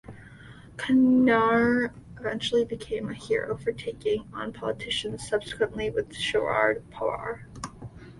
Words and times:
Khairnar 0.77 1.93
eventually 2.19 2.65
became 2.65 3.07
a 3.09 3.13
hero 3.13 3.55
for 3.55 3.71
taking 3.71 4.27
on 4.33 4.51
politicians, 4.51 5.27
subsequently 5.29 5.91
with 5.91 6.09
Sharad 6.09 6.81
Pawar. 6.91 7.45